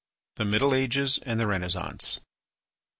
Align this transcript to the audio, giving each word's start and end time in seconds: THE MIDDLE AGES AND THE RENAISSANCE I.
THE 0.37 0.45
MIDDLE 0.45 0.73
AGES 0.73 1.19
AND 1.27 1.39
THE 1.39 1.45
RENAISSANCE 1.45 2.21
I. 2.21 2.25